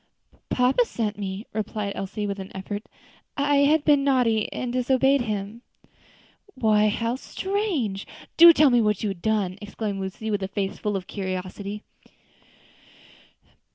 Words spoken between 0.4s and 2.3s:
"Papa sent me," replied Elsie,